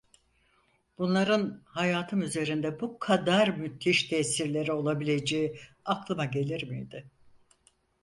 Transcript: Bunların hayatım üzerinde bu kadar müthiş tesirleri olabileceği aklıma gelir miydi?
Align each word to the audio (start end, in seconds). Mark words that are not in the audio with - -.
Bunların 0.97 1.61
hayatım 1.65 2.21
üzerinde 2.21 2.79
bu 2.79 2.99
kadar 2.99 3.47
müthiş 3.47 4.03
tesirleri 4.03 4.71
olabileceği 4.71 5.59
aklıma 5.85 6.25
gelir 6.25 6.69
miydi? 6.69 7.07